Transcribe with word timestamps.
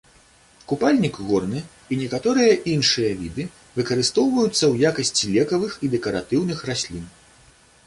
Купальнік 0.69 1.19
горны 1.27 1.61
і 1.95 1.99
некаторыя 1.99 2.55
іншыя 2.73 3.11
віды 3.21 3.45
выкарыстоўваюцца 3.77 4.57
ў 4.71 4.75
якасці 4.93 5.25
лекавых 5.39 5.79
і 5.85 5.93
дэкаратыўных 5.97 6.67
раслін. 6.73 7.09